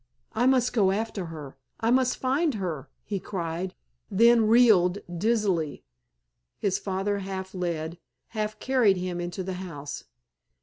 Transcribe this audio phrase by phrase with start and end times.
[0.33, 3.75] "I must go after her—I must find her," he cried,
[4.09, 5.83] then reeled dizzily.
[6.57, 10.05] His father half led, half carried him into the house.